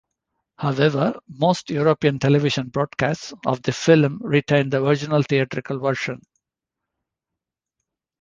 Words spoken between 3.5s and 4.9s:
the film retained the